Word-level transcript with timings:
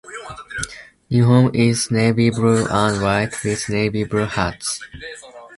Uniform 1.09 1.51
is 1.53 1.91
navy 1.91 2.31
blue 2.31 2.65
and 2.67 3.03
white, 3.03 3.35
with 3.43 3.69
navy 3.69 4.03
blue 4.03 4.25
hats. 4.25 4.79